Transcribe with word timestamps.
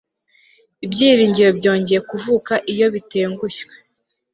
ibyiringiro 0.85 1.49
byongeye 1.59 1.99
kuvuka 2.09 2.53
iyo 2.71 2.87
bitengushye 2.93 3.65